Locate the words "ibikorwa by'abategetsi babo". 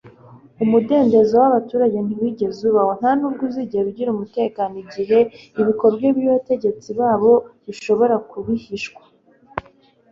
5.61-7.33